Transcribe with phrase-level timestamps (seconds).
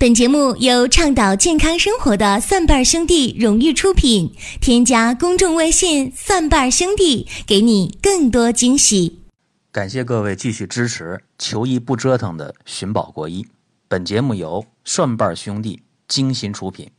[0.00, 4.32] 本节目由倡导健康生活的蒜瓣兄弟荣誉出品。
[4.58, 9.20] 添加公众微信“蒜瓣兄弟”，给你更多惊喜。
[9.70, 13.46] 感谢各位继续支持“求医不折腾”的寻宝国医。
[13.88, 16.90] 本节目由蒜瓣兄弟精心出品。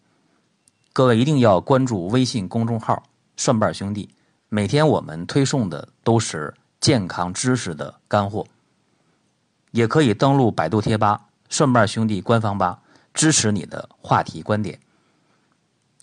[0.94, 3.02] 各位一定要关注微信公众号
[3.36, 4.10] “蒜瓣兄弟”，
[4.48, 8.46] 每天我们推送的都是健康知识的干货。
[9.72, 12.78] 也可以登录百度贴吧“蒜瓣兄弟”官方吧。
[13.14, 14.80] 支持你的话题观点。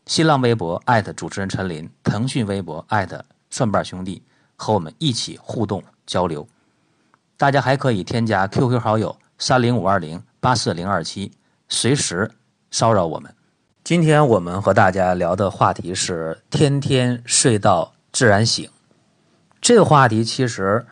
[0.06, 4.22] 新浪微博艾特主持人陈林，腾讯微博艾特蒜瓣兄弟，
[4.56, 6.48] 和我们一起互动交流。
[7.36, 11.30] 大家还可以添加 QQ 好友三零五二零八四零二七，
[11.68, 12.30] 随时
[12.70, 13.34] 骚扰我们。
[13.84, 18.70] 今天我们和大家聊的话题是“天天睡到自然醒”。
[19.60, 20.86] 这个话题其实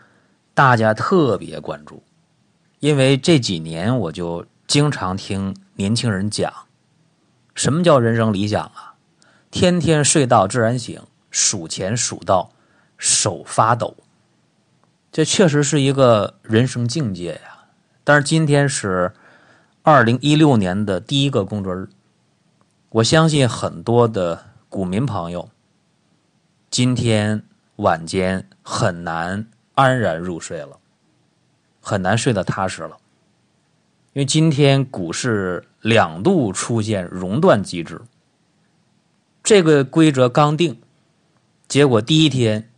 [0.53, 2.03] 大家特别关注，
[2.81, 5.57] 因为这几年我就经常听。
[5.77, 6.53] 年轻人讲，
[7.55, 8.95] 什么叫人生理想啊？
[9.51, 12.51] 天天睡到自然醒，数钱数到
[12.99, 13.95] 手发抖，
[15.13, 17.67] 这确实是一个人生境界呀。
[18.05, 19.13] 但是今天是
[19.83, 21.89] 二零一六年的第一个工作日，
[22.91, 25.51] 我相信很多的股民朋友
[26.71, 27.43] 今天
[27.77, 30.79] 晚间很难安然入睡了，
[31.81, 32.97] 很难睡得踏实了。
[34.17, 38.01] 因为今天股市两度出现熔断机制，
[39.43, 40.81] 这个规则刚定，
[41.69, 42.71] 结果第一天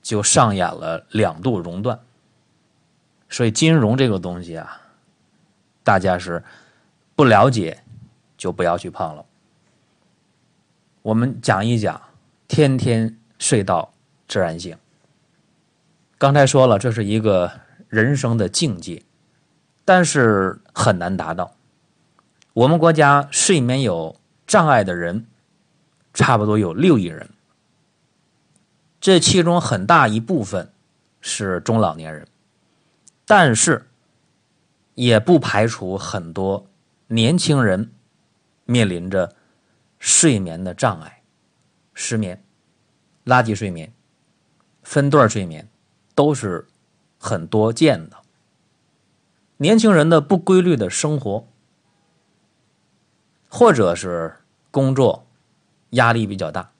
[0.00, 1.98] 就上演了两度熔断，
[3.28, 4.80] 所以金融这个东西啊，
[5.82, 6.44] 大家是
[7.16, 7.82] 不了解
[8.38, 9.26] 就不要去碰了。
[11.02, 12.00] 我们讲一讲，
[12.46, 13.92] 天天睡到
[14.28, 14.78] 自然醒。
[16.16, 17.50] 刚才说了，这是一个
[17.88, 19.02] 人生的境界。
[19.86, 21.54] 但是很难达到。
[22.52, 25.26] 我们国家睡眠有障碍的人，
[26.12, 27.30] 差不多有六亿人，
[29.00, 30.72] 这其中很大一部分
[31.20, 32.26] 是中老年人，
[33.24, 33.86] 但是
[34.94, 36.66] 也不排除很多
[37.06, 37.92] 年轻人
[38.64, 39.36] 面临着
[39.98, 41.22] 睡眠的障碍，
[41.94, 42.42] 失眠、
[43.24, 43.92] 垃圾睡眠、
[44.82, 45.68] 分段睡眠，
[46.14, 46.66] 都是
[47.18, 48.16] 很多见的。
[49.58, 51.46] 年轻人的不规律的生活，
[53.48, 54.36] 或者是
[54.70, 55.26] 工作
[55.90, 56.72] 压力比较大，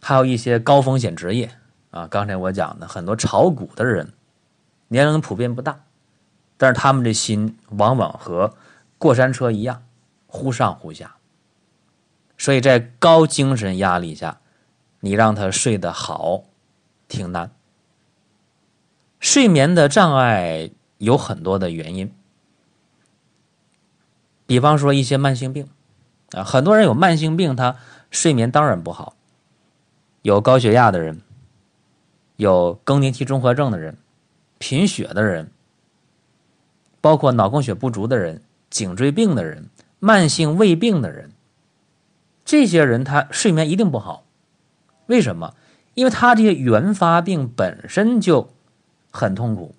[0.00, 1.52] 还有一些高风险职业
[1.92, 2.08] 啊。
[2.08, 4.12] 刚才我讲的很多炒股的人，
[4.88, 5.84] 年龄普遍不大，
[6.56, 8.54] 但是他们的心往往和
[8.98, 9.84] 过山车一样，
[10.26, 11.14] 忽上忽下。
[12.36, 14.40] 所以在高精神压力下，
[14.98, 16.42] 你让他睡得好，
[17.06, 17.52] 挺难。
[19.20, 20.72] 睡眠的障碍。
[21.02, 22.14] 有很多的原因，
[24.46, 25.66] 比方说一些慢性病
[26.30, 27.76] 啊，很多人有慢性病，他
[28.08, 29.16] 睡眠当然不好。
[30.22, 31.20] 有高血压的人，
[32.36, 33.98] 有更年期综合症的人，
[34.58, 35.50] 贫血的人，
[37.00, 39.68] 包括脑供血不足的人，颈椎病的人，
[39.98, 41.32] 慢性胃病的人，
[42.44, 44.24] 这些人他睡眠一定不好。
[45.06, 45.56] 为什么？
[45.94, 48.50] 因为他这些原发病本身就
[49.10, 49.74] 很痛苦。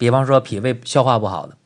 [0.00, 1.58] 比方说，脾胃消化不好的，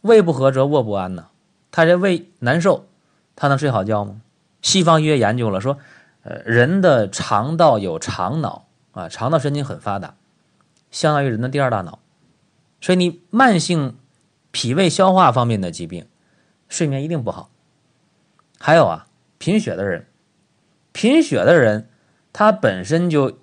[0.00, 1.28] 胃不和则卧不安呢。
[1.70, 2.88] 他这胃难受，
[3.36, 4.22] 他能睡好觉吗？
[4.60, 5.78] 西方医学研究了，说，
[6.24, 10.16] 呃，人的肠道有肠脑啊，肠道神经很发达，
[10.90, 12.00] 相当于人的第二大脑。
[12.80, 13.96] 所以你慢性
[14.50, 16.08] 脾胃消化方面的疾病，
[16.68, 17.50] 睡眠一定不好。
[18.58, 19.06] 还有啊，
[19.38, 20.08] 贫血的人，
[20.90, 21.88] 贫血的人
[22.32, 23.38] 他本身就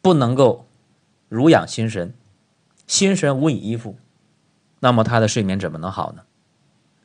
[0.00, 0.68] 不能够
[1.28, 2.14] 濡养心神。
[2.88, 3.96] 心神无以依附，
[4.80, 6.22] 那么他的睡眠怎么能好呢？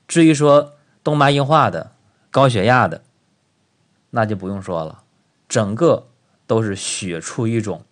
[0.07, 0.73] 至于说
[1.03, 1.91] 动脉硬化的、
[2.31, 3.03] 高血压的，
[4.11, 5.03] 那就不用说了，
[5.47, 6.07] 整个
[6.47, 7.83] 都是血处于一种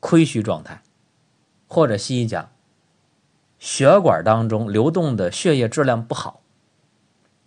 [0.00, 0.82] 亏虚状态，
[1.68, 2.50] 或者西医讲，
[3.58, 6.40] 血管当中流动的血液质量不好，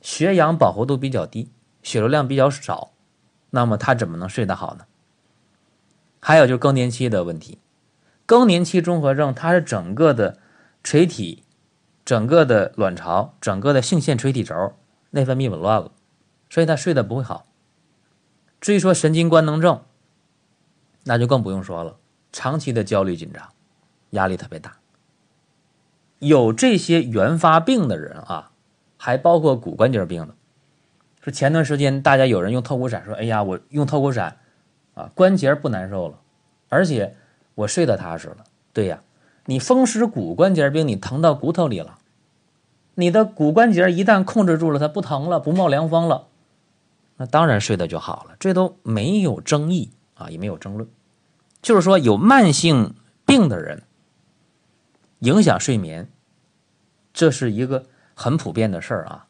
[0.01, 1.49] 血氧饱和度比较低，
[1.81, 2.91] 血流量比较少，
[3.49, 4.85] 那么他怎么能睡得好呢？
[6.19, 7.57] 还有就是更年期的问题。
[8.27, 10.38] 更年期综合症，它是整个的
[10.83, 11.44] 垂体、
[12.03, 14.74] 整个的卵巢、整个的性腺垂体轴
[15.12, 15.91] 内分泌紊乱了，
[16.50, 17.45] 所以他睡得不会好。
[18.59, 19.81] 至于说神经官能症，
[21.06, 21.95] 那就更不用说了，
[22.33, 23.47] 长期的焦虑紧张，
[24.09, 24.75] 压力特别大。
[26.19, 28.51] 有这些原发病的人啊，
[28.97, 30.35] 还包括骨关节病的。
[31.21, 34.38] 说前段时间大家有人用透骨散，说：“哎呀，我用透骨散
[34.95, 36.19] 啊，关节不难受了，
[36.68, 37.15] 而且。”
[37.57, 39.01] 我睡得踏实了，对呀，
[39.45, 41.98] 你风湿骨关节病，你疼到骨头里了，
[42.94, 46.27] 你的骨关节一旦控制住了，它不疼了，不冒凉风了，
[47.15, 50.88] 那当然睡得就好了，这都没有争议啊，也没有争论。
[51.63, 52.94] 就是说，有慢性
[53.25, 53.81] 病的人
[55.19, 56.12] 影响睡眠，
[57.12, 59.25] 这是一个很普遍的事儿啊。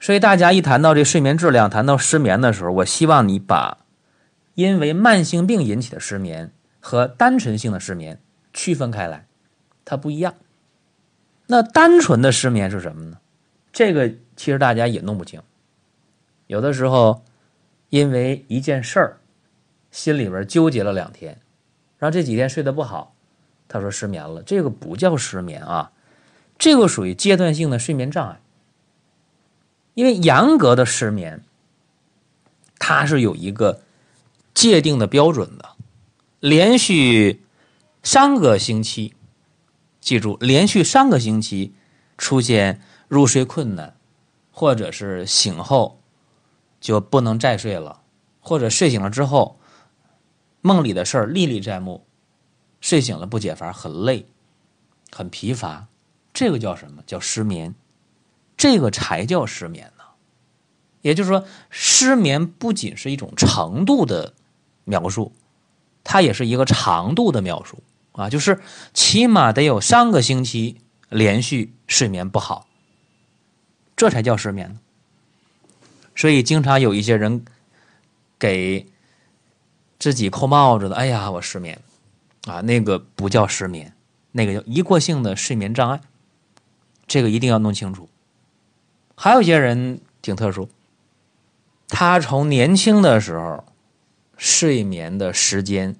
[0.00, 3.84] 所以大家一谈到这睡眠质量，谈到失眠的时候，我希望你把
[4.54, 6.52] 因为慢性病引起的失眠
[6.86, 8.20] 和单纯性的失眠
[8.52, 9.26] 区分开来，
[9.84, 10.36] 它不一样。
[11.48, 13.18] 那单纯的失眠是什么呢？
[13.72, 15.42] 这个其实大家也弄不清。
[16.46, 17.24] 有的时候
[17.88, 19.18] 因为一件事儿，
[19.90, 21.40] 心里边纠结了两天，
[21.98, 23.16] 然后这几天睡得不好，
[23.66, 24.44] 他说失眠了。
[24.44, 25.90] 这个不叫失眠啊，
[26.56, 28.40] 这个属于阶段性的睡眠障碍。
[29.94, 31.42] 因为严格的失眠，
[32.78, 33.80] 它是有一个
[34.54, 35.70] 界定的标准的，
[36.40, 37.42] 连续
[38.02, 39.14] 三个星期，
[40.00, 41.74] 记住，连续三个星期
[42.18, 43.96] 出现入睡困难，
[44.50, 46.00] 或者是醒后
[46.78, 48.02] 就不能再睡了，
[48.40, 49.58] 或者睡醒了之后
[50.60, 52.06] 梦里的事儿历历在目，
[52.80, 54.26] 睡醒了不解乏，很累，
[55.10, 55.88] 很疲乏，
[56.34, 57.74] 这个叫什么叫失眠？
[58.58, 60.04] 这个才叫失眠呢。
[61.00, 64.34] 也就是说，失眠不仅是一种程度的
[64.84, 65.32] 描述，
[66.06, 67.82] 它也是一个长度的描述
[68.12, 68.30] 啊。
[68.30, 68.60] 就是
[68.94, 70.80] 起码得有三个星期
[71.10, 72.66] 连续睡眠不好，
[73.94, 74.78] 这才叫失眠。
[76.14, 77.44] 所以，经常有一些人
[78.38, 78.86] 给
[79.98, 81.78] 自己扣帽子的：“哎呀，我失眠
[82.46, 83.92] 啊！”那个不叫失眠，
[84.32, 86.00] 那个叫一过性的睡眠障碍。
[87.06, 88.08] 这个一定要弄清楚。
[89.14, 90.70] 还有一些人挺特殊，
[91.88, 93.64] 他从年轻的时候
[94.36, 95.96] 睡眠的时间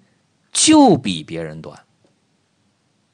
[0.53, 1.85] 就比别人短。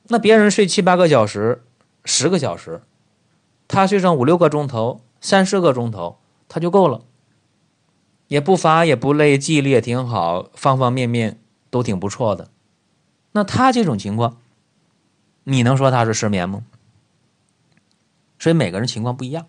[0.08, 1.64] 那别人睡七八个小时、
[2.04, 2.82] 十个小时，
[3.68, 7.02] 他睡上五六个钟头、三四个钟头，他就够了，
[8.26, 11.40] 也不乏也不累，记忆力也挺好，方方面面
[11.70, 12.50] 都挺不错的。
[13.32, 14.38] 那他这种情况，
[15.44, 16.64] 你能说他是失眠吗？
[18.38, 19.46] 所以每个人情况不一样。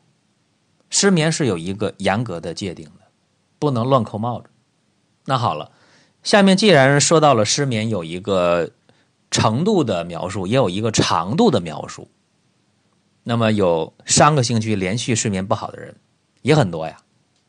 [0.90, 3.08] 失眠是有一个严格的界定的，
[3.58, 4.50] 不能乱扣帽子。
[5.25, 5.72] 那好了，
[6.22, 8.72] 下面既然说到了失眠有一个
[9.31, 12.10] 程度的描述，也有一个长度的描述，
[13.24, 15.96] 那么有三个星期连续睡眠不好的人
[16.42, 16.98] 也很多呀，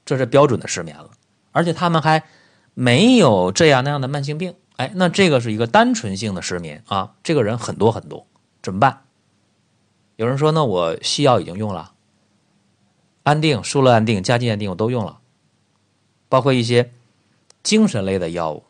[0.05, 1.11] 这是标准的失眠了。
[1.53, 2.25] 而且他们还
[2.75, 7.15] 没有这样那样的慢性病，哎，那这个是一个单纯性的失眠啊。
[7.23, 8.27] 这个人很多很多，
[8.63, 9.03] 怎么办？
[10.17, 11.93] 有人说，那我西药已经用了。
[13.25, 15.19] 安定、舒乐安定、加劲安定我都用了，
[16.29, 16.93] 包括一些
[17.65, 18.63] 精神类的药物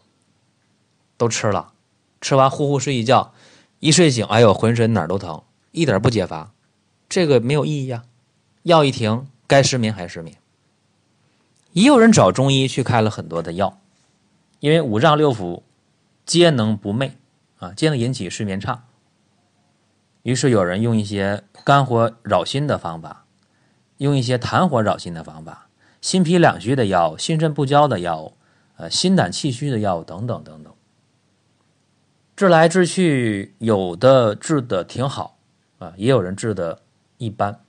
[1.19, 1.75] 都吃了，
[2.23, 3.35] 吃完呼呼睡一觉，
[3.81, 5.43] 一睡醒，哎呦，浑身哪儿都疼，
[5.73, 6.55] 一点不解乏，
[7.09, 8.05] 这个没有意义啊！
[8.63, 10.39] 药一停，该失眠还失眠。
[11.73, 13.79] 也有人找中医去开了很多的药，
[14.61, 15.61] 因为五脏六腑
[16.25, 17.11] 皆能不寐
[17.59, 18.85] 啊，皆能引起睡眠差。
[20.23, 23.21] 于是有人用一些肝火扰心的方法。
[23.99, 25.69] 用一些痰火扰心的方法，
[26.01, 28.33] 心脾两虚的药，心肾不交的药物，
[28.77, 30.75] 呃，心胆气虚的药物等等等等，
[32.35, 35.39] 治来治去，有的治的挺好
[35.79, 36.83] 啊，也有人治的
[37.19, 37.61] 一般。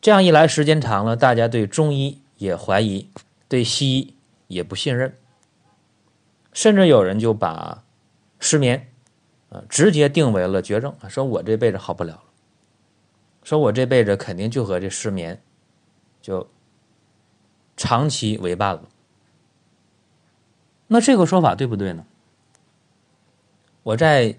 [0.00, 3.08] 这样一来，时间长了，大家对中医也怀疑，
[3.48, 4.14] 对西医
[4.48, 5.16] 也不信任，
[6.52, 7.84] 甚至有人就把
[8.40, 8.88] 失眠
[9.50, 12.22] 啊直接定为了绝症，说我这辈子好不了了。
[13.44, 15.40] 说我这辈子肯定就和这失眠，
[16.20, 16.48] 就
[17.76, 18.82] 长期为伴了。
[20.88, 22.04] 那这个说法对不对呢？
[23.84, 24.36] 我在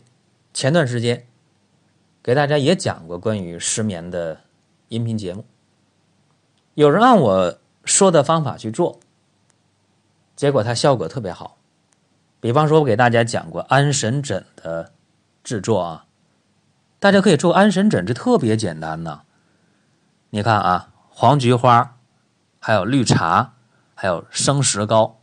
[0.53, 1.25] 前段时间
[2.21, 4.41] 给大家也讲过关于失眠的
[4.89, 5.45] 音频节目，
[6.73, 8.99] 有人按我说的方法去做，
[10.35, 11.57] 结果它效果特别好。
[12.41, 14.91] 比方说，我给大家讲过安神枕的
[15.43, 16.05] 制作啊。
[16.99, 19.21] 大家可以做安神枕，这特别简单呢。
[20.31, 21.97] 你看啊，黄菊花，
[22.59, 23.53] 还有绿茶，
[23.95, 25.18] 还有生石膏，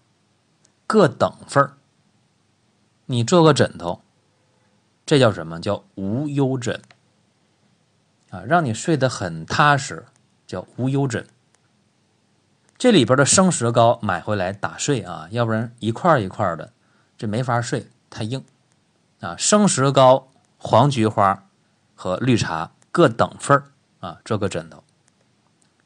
[0.86, 1.70] 各等份。
[3.06, 4.02] 你做个枕头，
[5.04, 6.80] 这叫什么叫无忧枕
[8.30, 8.42] 啊？
[8.42, 10.06] 让你睡得很踏实，
[10.46, 11.26] 叫无忧枕。
[12.78, 16.72] 这里边的生石膏买回来打碎啊，要不然一块一块的，
[17.16, 18.44] 这没法睡，太硬
[19.20, 19.36] 啊。
[19.36, 20.28] 生石膏、
[20.58, 21.42] 黄菊花。
[21.98, 23.62] 和绿茶各等份
[24.00, 24.84] 啊，这个枕头，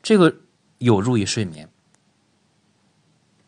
[0.02, 0.35] 这个
[0.78, 1.70] 有助于睡眠。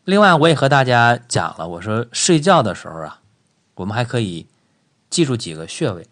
[0.05, 3.21] 另外，我也和大家讲了，我说睡觉的时候啊，
[3.75, 4.47] 我们还可以
[5.09, 6.07] 记住几个穴位：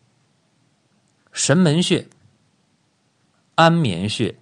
[1.33, 2.07] 神门穴、
[3.55, 4.38] 安眠穴，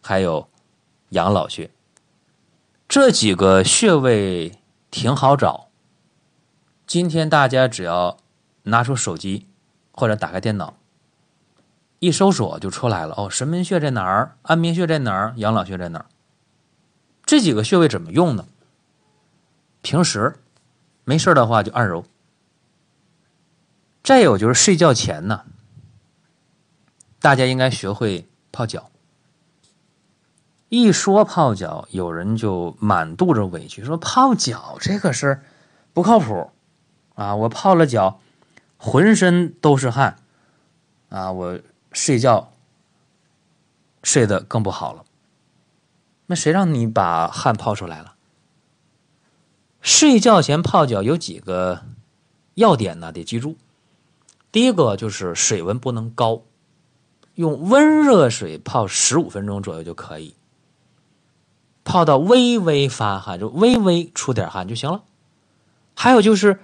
[0.00, 0.48] 还有
[1.10, 1.70] 养老穴。
[2.88, 4.58] 这几个穴位
[4.90, 5.68] 挺好找。
[6.86, 8.16] 今天大家只要
[8.62, 9.46] 拿出手机
[9.90, 10.74] 或者打开电脑，
[11.98, 13.12] 一搜索就出来了。
[13.18, 14.38] 哦，神门穴在哪儿？
[14.42, 15.34] 安眠穴在哪儿？
[15.36, 16.06] 养老穴在哪儿？
[17.26, 18.46] 这几个穴位怎么用呢？
[19.86, 20.34] 平时
[21.04, 22.04] 没事的话就按揉。
[24.02, 25.44] 再有就是睡觉前呢，
[27.20, 28.90] 大家应该学会泡脚。
[30.68, 35.40] 一说泡脚，有人就满肚子委屈，说泡脚这个事
[35.92, 36.50] 不靠谱
[37.14, 37.36] 啊！
[37.36, 38.18] 我泡了脚，
[38.76, 40.16] 浑身都是汗
[41.10, 41.30] 啊！
[41.30, 41.60] 我
[41.92, 42.52] 睡觉
[44.02, 45.04] 睡得更不好了。
[46.26, 48.15] 那谁让你把汗泡出来了？
[49.86, 51.82] 睡觉前泡脚有几个
[52.54, 53.12] 要点呢？
[53.12, 53.54] 得记住。
[54.50, 56.42] 第一个就是水温不能高，
[57.36, 60.34] 用温热水泡十五分钟左右就可以，
[61.84, 65.04] 泡到微微发汗，就微微出点汗就行了。
[65.94, 66.58] 还有就是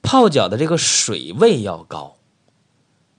[0.00, 2.18] 泡脚的这个水位要高，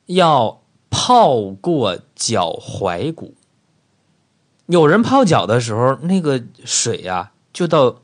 [0.06, 3.36] 要泡过脚踝骨。
[4.68, 8.01] 有人泡脚的时候，那个水呀就到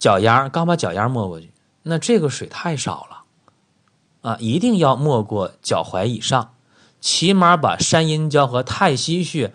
[0.00, 1.52] 脚丫，刚把脚丫没过去，
[1.82, 3.18] 那这个水太少了。
[4.22, 6.54] 啊，一定要没过脚踝以上，
[7.00, 9.52] 起码把山阴交和太溪穴，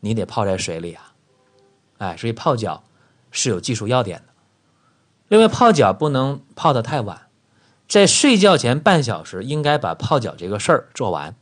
[0.00, 1.12] 你得泡在水里啊。
[1.98, 2.84] 哎，所以泡脚
[3.30, 4.32] 是有技术要点的。
[5.28, 7.28] 另外，泡脚不能泡得太晚，
[7.88, 11.34] 在睡觉前半小时应该把泡脚这个事儿做完。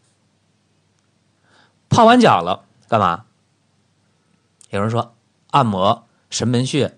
[1.88, 3.24] 泡完脚了，干嘛？
[4.70, 5.14] 有人说
[5.50, 6.96] 按摩神门穴、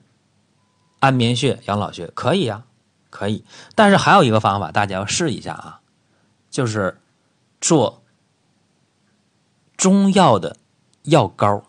[1.04, 2.64] 安眠穴、养老穴可以呀。
[3.10, 3.44] 可以，
[3.76, 5.80] 但是还有一个方法，大家要试一下啊，
[6.50, 7.00] 就是
[7.60, 8.02] 做
[9.76, 10.56] 中药的
[11.04, 11.62] 药膏。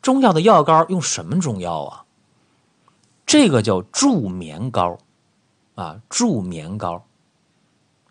[0.00, 2.04] 中药的药膏用什么中药啊？
[3.24, 4.98] 这个叫助眠膏
[5.76, 7.04] 啊，助眠膏，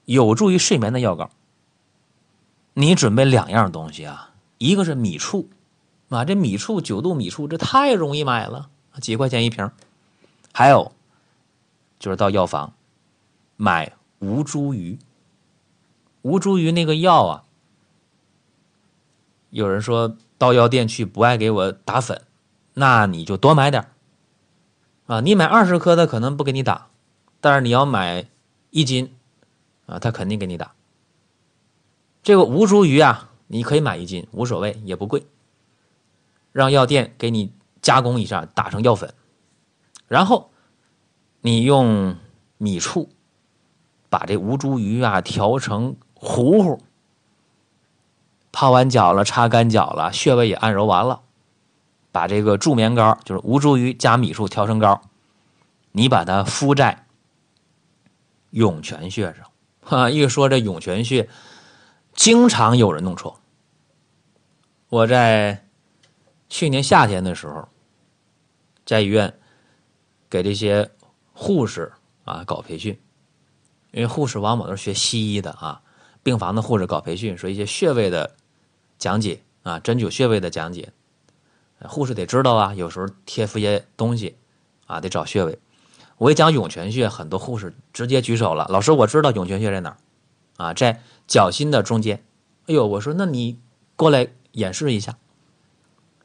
[0.05, 1.29] 有助于睡眠的药膏。
[2.73, 5.49] 你准备两样东西啊，一个是米醋
[6.07, 8.69] 啊，这米醋九度米醋这太容易买了，
[8.99, 9.69] 几块钱一瓶，
[10.53, 10.91] 还有。
[11.99, 12.73] 就是到药房
[13.57, 14.97] 买吴茱萸，
[16.23, 17.43] 吴茱萸那个药啊，
[19.51, 22.23] 有人说到药店去不爱给我打粉，
[22.73, 23.91] 那你就多买点
[25.05, 25.21] 啊。
[25.21, 26.89] 你买二十颗的可能不给你打，
[27.39, 28.27] 但是你要买
[28.71, 29.15] 一斤
[29.85, 30.73] 啊，他肯定给你打。
[32.23, 35.27] 这个吴茱萸啊，你可以买一斤，无所谓，也不贵。
[36.51, 39.13] 让药店给你加工一下，打成药粉，
[40.07, 40.49] 然后。
[41.43, 42.17] 你用
[42.59, 43.09] 米醋
[44.11, 46.83] 把这吴茱萸啊调成糊糊，
[48.51, 51.21] 泡完脚了，擦干脚了，穴位也按揉完了，
[52.11, 55.01] 把这个助眠膏，就是吴茱萸加米醋调成膏，
[55.93, 57.07] 你把它敷在
[58.51, 59.47] 涌泉穴上。
[59.81, 61.27] 哈，一说这涌泉穴，
[62.13, 63.39] 经常有人弄错。
[64.89, 65.65] 我在
[66.51, 67.69] 去年夏天的时候，
[68.85, 69.39] 在医院
[70.29, 70.91] 给这些。
[71.33, 71.91] 护士
[72.23, 72.99] 啊，搞培训，
[73.91, 75.81] 因为护士往往都是学西医的啊。
[76.21, 78.35] 病房的护士搞培训，说一些穴位的
[78.99, 80.93] 讲解啊，针灸穴位的讲解，
[81.79, 82.75] 护士得知道啊。
[82.75, 84.35] 有时候贴敷些东西
[84.85, 85.57] 啊，得找穴位。
[86.17, 89.97] 我一讲涌泉穴，很多护士直接举手了，老师，我知道涌泉穴在哪儿
[90.57, 92.23] 啊，在脚心的中间。
[92.67, 93.57] 哎呦，我说那你
[93.95, 95.17] 过来演示一下，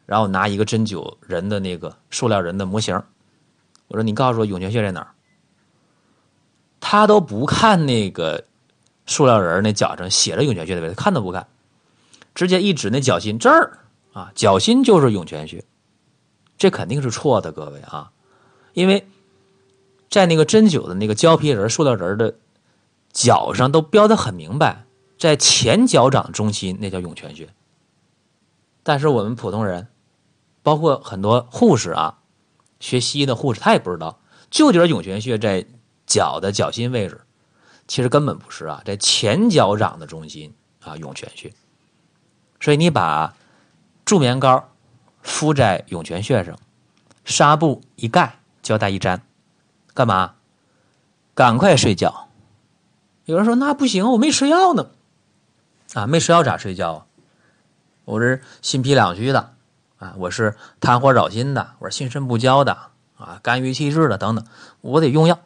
[0.07, 3.03] 然后拿一个针灸人的那个塑料人的模型。
[3.89, 5.11] 我说你告诉我涌泉穴在哪儿？
[6.81, 8.45] 他都不看那个
[9.07, 11.47] 塑料人那脚上写着涌泉穴的位置，看都不看，
[12.35, 13.79] 直接一指那脚心这儿
[14.13, 15.65] 啊，脚心就是涌泉穴，
[16.57, 18.13] 这肯定是错的，各位啊，
[18.73, 19.07] 因为
[20.09, 22.37] 在那个针灸的那个胶皮人、塑料人的
[23.13, 24.85] 脚上都标的很明白，
[25.19, 27.49] 在前脚掌中心那叫涌泉穴，
[28.83, 29.89] 但是我们普通人，
[30.67, 32.19] 包括很多护士啊。
[32.81, 34.19] 学西医的护士他也不知道，
[34.51, 35.65] 就觉得涌泉穴在
[36.07, 37.21] 脚的脚心位置，
[37.87, 41.55] 其实根本不是啊，在前脚掌的中心啊，涌泉穴。
[42.59, 43.37] 所以你把
[44.05, 44.69] 助眠膏
[45.23, 46.59] 敷在涌泉穴上，
[47.25, 49.23] 纱布一盖，胶带一粘，
[49.95, 50.35] 干嘛？
[51.33, 52.29] 赶快睡觉。
[53.25, 54.91] 有人说那不行，我没吃药呢。
[55.95, 57.07] 啊，没吃药咋睡觉啊？
[58.05, 59.55] 我这心脾两虚的。
[59.99, 62.77] 啊，我是痰火扰心的，我是心肾不交的，
[63.17, 64.45] 啊，肝郁气滞的等等，
[64.83, 65.39] 我得用药。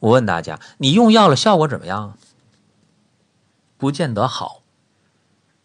[0.00, 2.18] 我问大家，你用药了效果怎么样？
[3.78, 4.62] 不见得好，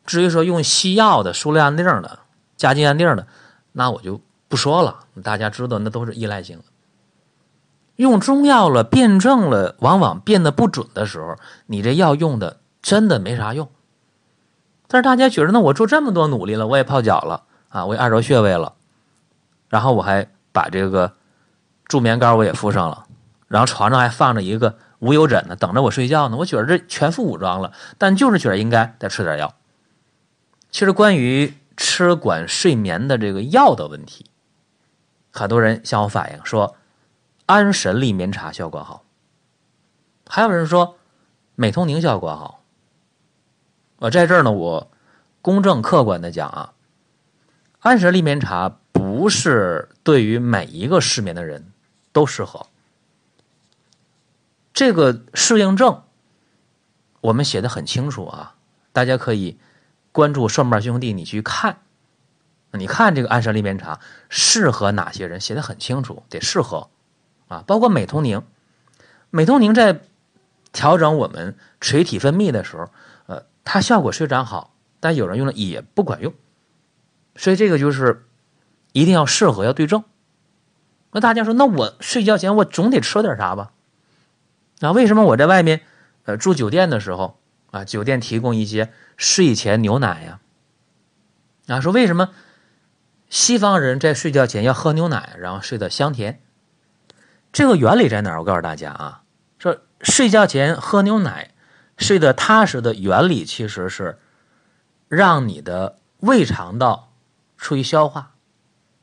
[0.05, 2.19] 至于说用西药的、舒利安定的、
[2.57, 3.25] 加金安定的，
[3.71, 5.05] 那我就不说了。
[5.23, 6.63] 大家知道，那都是依赖性的。
[7.95, 13.69] 用中药了，辩证了，往往变得不准的时候，你这药用的真的没啥用。
[14.87, 18.75] 但是大家觉得，那我做这么多努力了，我也泡脚了啊，我按揉穴位了，
[19.69, 21.15] 然后我还把这个
[21.85, 23.07] 助眠膏我也敷上了，
[23.47, 26.37] 然后床上还放着一个无忧枕呢，等着我睡觉呢。
[26.37, 29.55] 我觉得这全副武装了，但就是觉得应该再吃点药。
[30.69, 34.25] 其实关于吃管睡眠的这个药的问题，
[35.31, 36.75] 很多人向我反映说。
[37.47, 39.03] 安神利眠茶效果好，
[40.25, 40.95] 还有人说
[41.55, 42.61] 美通宁效果好。
[43.97, 44.89] 我在这儿呢，我
[45.41, 46.71] 公正客观的讲啊，
[47.81, 51.71] 安神利眠茶不是对于每一个失眠的人
[52.11, 52.67] 都适合。
[54.71, 56.03] 这个适应症
[57.21, 58.55] 我们写的很清楚啊，
[58.93, 59.57] 大家可以
[60.11, 61.79] 关注顺瓣兄弟，你去看，
[62.71, 66.89] 你看这个安神利眠茶适合哪些人，写的很清楚，得适合。
[67.47, 68.43] 啊，包括美通宁，
[69.31, 70.01] 美通宁在
[70.71, 72.89] 调整我们垂体分泌的时候，
[73.25, 76.33] 呃，它效果虽然好，但有人用了也不管用，
[77.35, 78.25] 所以这个就是
[78.91, 80.03] 一定要适合，要对症。
[81.11, 83.71] 那大家说，那我睡觉前我总得吃点啥吧？
[84.79, 85.81] 那为什么我在外面
[86.23, 87.39] 呃住酒店的时候
[87.71, 90.39] 啊，酒店提供一些睡前牛奶呀？
[91.67, 92.29] 啊，说为什么
[93.29, 96.41] 西方人在睡觉前要喝牛奶，然后睡得香甜？
[97.53, 98.39] 这个原理在哪儿？
[98.39, 99.23] 我告诉大家啊，
[99.59, 101.51] 说睡觉前喝牛奶，
[101.97, 104.17] 睡得踏实的原理其实是
[105.09, 107.10] 让你的胃肠道
[107.61, 108.33] 处于消化，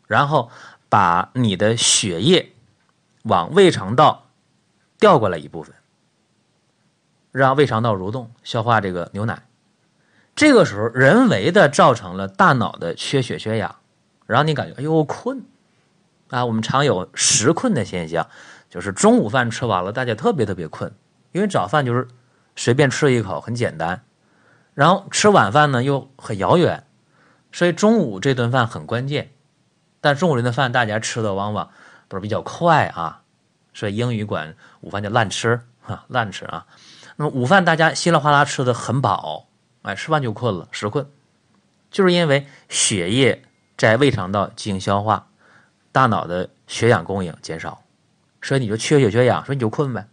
[0.06, 0.50] 然后
[0.90, 2.52] 把你的血液
[3.22, 4.26] 往胃肠道
[4.98, 5.74] 调过来一部分，
[7.32, 9.44] 让胃肠道蠕动消化这个牛奶。
[10.34, 13.76] 这个时候人为的造成了大脑的缺血缺氧，
[14.26, 15.44] 然后你感觉哎呦困。
[16.30, 18.28] 啊，我们常有食困的现象，
[18.68, 20.92] 就是中午饭吃完了，大家特别特别困，
[21.32, 22.06] 因为早饭就是
[22.54, 24.02] 随便吃一口，很简单，
[24.74, 26.84] 然后吃晚饭呢又很遥远，
[27.52, 29.30] 所以中午这顿饭很关键。
[30.00, 31.70] 但中午这顿饭大家吃的往往
[32.08, 33.22] 都是比较快啊，
[33.74, 36.66] 所以英语管午饭叫烂吃哈，烂吃啊。
[37.16, 39.46] 那么午饭大家稀里哗啦吃的很饱，
[39.82, 41.08] 哎，吃完就困了，食困，
[41.90, 43.42] 就是因为血液
[43.76, 45.26] 在胃肠道进行消化。
[45.90, 47.82] 大脑的血氧供应减少，
[48.40, 50.06] 所以你就缺血缺氧，所以你就困呗。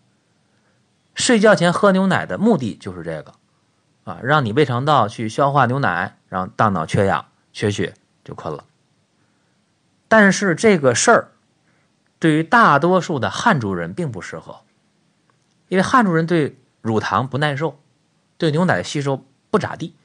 [1.14, 3.34] 睡觉前喝牛奶的目的就是这个，
[4.06, 7.94] 啊，让你胃肠道去消化牛奶，让大脑缺氧缺血
[8.26, 8.66] 就困了。
[10.10, 11.32] 但是这个事儿
[12.20, 14.64] 对于大多数的汉族人并不适合，
[15.70, 17.80] 因为汉族人对乳糖不耐受，
[18.38, 19.96] 对牛奶吸收不咋地。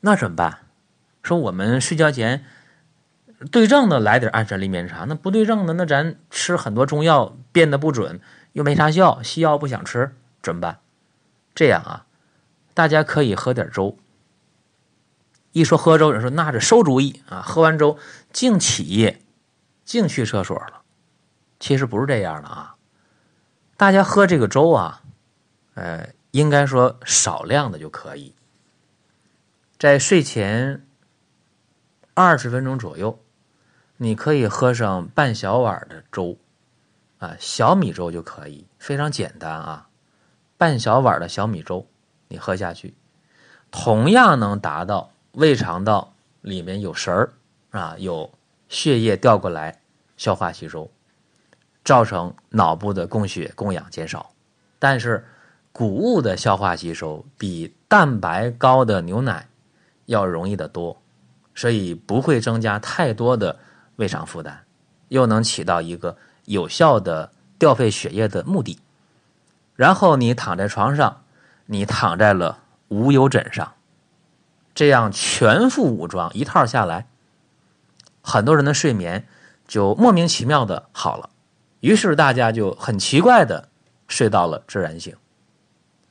[0.00, 0.58] 那怎么办？
[1.22, 2.44] 说我们睡觉前。
[3.52, 8.18] 对症的来点安神利眠茶，那不对症的，那咱吃很多中药变得不准，
[8.52, 10.78] 又没啥效，西药不想吃怎么办？
[11.54, 12.06] 这样啊，
[12.72, 13.98] 大家可以喝点粥。
[15.56, 17.96] 一说喝粥，人说那是馊主意啊，喝完粥
[18.30, 19.22] 净起夜，
[19.86, 20.82] 净去厕所了。
[21.58, 22.76] 其实不是这样的啊，
[23.78, 25.00] 大家喝这个粥啊，
[25.72, 28.34] 呃，应该说少量的就可以，
[29.78, 30.86] 在睡前
[32.12, 33.18] 二十分钟左右。
[33.96, 36.36] 你可以喝上半小碗的粥，
[37.16, 39.88] 啊，小米粥就可以，非常简单啊。
[40.58, 41.88] 半小碗的小米粥，
[42.28, 42.94] 你喝下去，
[43.70, 47.32] 同样能达到胃肠道里面有食儿
[47.70, 48.32] 啊，有
[48.70, 49.80] 血液调过来
[50.16, 50.90] 消化吸收，
[51.84, 54.30] 造成脑部的供血供氧减少。
[54.78, 55.26] 但是
[55.72, 59.46] 谷物的消化吸收比蛋白高的牛奶
[60.06, 61.02] 要容易得多，
[61.54, 63.58] 所以不会增加太多的。
[63.96, 64.58] 胃肠负担，
[65.08, 68.78] 又能起到一个有效的调配血液的目的。
[69.74, 71.22] 然后你躺在床上，
[71.66, 73.72] 你躺在了无忧枕上，
[74.76, 77.08] 这样全副武装一套下来，
[78.20, 79.26] 很多人的睡眠
[79.66, 81.30] 就莫名其妙的好了。
[81.80, 83.70] 于是大家就很奇怪的
[84.06, 85.16] 睡到了自然醒。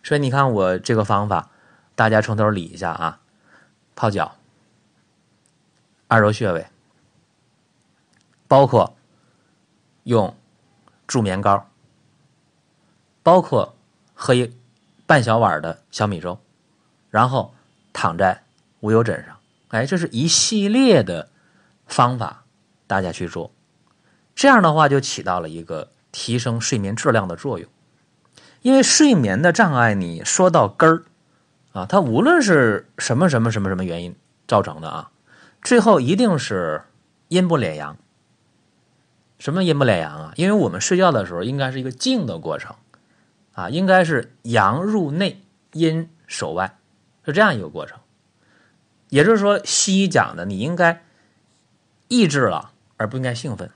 [0.03, 1.51] 所以你看我这个方法，
[1.93, 3.19] 大家从头理一下啊：
[3.95, 4.35] 泡脚、
[6.07, 6.65] 按揉穴位。
[8.47, 8.95] 包括
[10.03, 10.35] 用
[11.07, 11.67] 助眠膏，
[13.21, 13.75] 包括
[14.13, 14.55] 喝一
[15.05, 16.39] 半小碗的小米粥，
[17.09, 17.53] 然后
[17.91, 18.43] 躺在
[18.85, 21.29] 无忧枕上，哎，这是一系列的
[21.87, 22.43] 方法，
[22.85, 23.51] 大家去做，
[24.35, 27.67] 这样的话就起到了一个提升睡眠质量的作用。
[28.61, 31.03] 因为睡眠的障碍，你说到根儿
[31.73, 34.15] 啊，它无论是什么什么什么什么原因
[34.47, 35.11] 造成的啊，
[35.63, 36.83] 最后一定是
[37.29, 37.97] 阴不敛阳。
[39.39, 40.33] 什么阴不敛阳啊？
[40.35, 42.75] 因为我们睡觉的时候应该是一个静的过程
[43.53, 45.41] 啊，应该是阳入内，
[45.73, 46.77] 阴守外，
[47.25, 47.97] 是这样一个过程。
[49.15, 51.01] 也就是说，西医讲的，你应该
[52.09, 53.71] 抑制了，而不应该兴奋，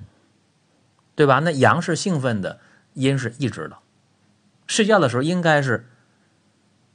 [1.15, 1.39] 对吧？
[1.39, 2.59] 那阳是兴奋的，
[2.93, 3.77] 阴是抑制的。
[4.67, 5.87] 睡觉的时候应该是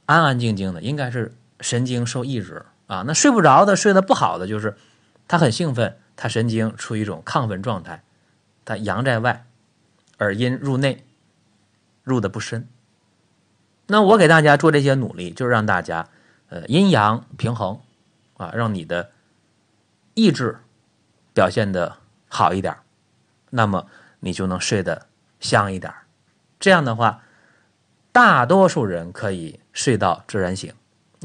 [0.05, 3.03] 安安静静的，应该是神经受抑制啊。
[3.07, 4.77] 那睡不着的、睡得不好的，就是
[5.27, 8.03] 他很兴奋，他神经处于一种亢奋状态，
[8.63, 9.47] 他阳在外，
[10.19, 11.03] 而阴入内，
[12.03, 12.67] 入的不深。
[13.87, 16.09] 那我给大家做这些努力，就是让大家
[16.49, 17.79] 呃阴阳平衡。
[18.37, 19.11] 啊，让你的
[20.13, 20.59] 意志
[21.33, 22.75] 表现的好一点，
[23.49, 23.87] 那么
[24.19, 25.07] 你就能睡得
[25.39, 25.93] 香一点。
[26.59, 27.23] 这样的话，
[28.11, 30.73] 大多数人可以睡到自然醒。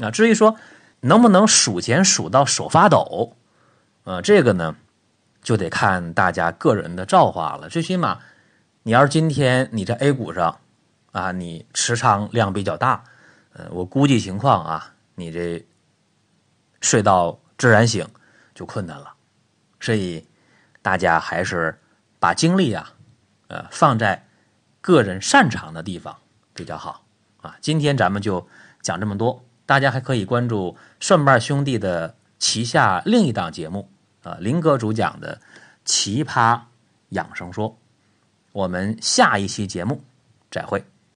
[0.01, 0.55] 啊，至于说
[1.01, 3.35] 能不能数钱数到手发抖，
[4.03, 4.75] 呃，这个呢
[5.41, 7.67] 就得看大家个人的造化了。
[7.67, 8.19] 最起码，
[8.83, 10.59] 你要是今天你在 A 股上
[11.11, 13.03] 啊，你持仓量比较大，
[13.53, 15.65] 呃，我估计情况啊，你这。
[16.81, 18.07] 睡到自然醒
[18.53, 19.13] 就困难了，
[19.79, 20.27] 所以
[20.81, 21.79] 大家还是
[22.19, 22.93] 把精力啊，
[23.47, 24.27] 呃，放在
[24.81, 26.17] 个人擅长的地方
[26.53, 27.05] 比较好
[27.41, 27.55] 啊。
[27.61, 28.47] 今天咱们就
[28.81, 33.89] 讲这么多，大家还可以关注蒜瓣兄弟的旗下另一档节目
[34.23, 35.35] 啊，林哥主讲的
[35.85, 36.59] 《奇葩
[37.09, 37.69] 养生说》。
[38.51, 40.03] 我们下一期节目
[40.49, 40.83] 再会。